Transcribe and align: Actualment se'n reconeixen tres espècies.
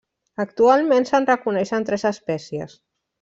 Actualment 0.43 1.05
se'n 1.09 1.27
reconeixen 1.29 1.85
tres 1.91 2.07
espècies. 2.15 2.75